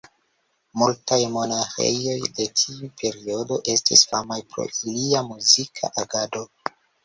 Multaj 0.81 1.19
monaĥejoj 1.35 2.15
de 2.39 2.47
tiu 2.63 2.91
periodo 3.03 3.61
estis 3.77 4.09
famaj 4.15 4.41
pro 4.55 4.69
ilia 4.75 5.25
muzika 5.33 5.95
agado. 6.07 6.47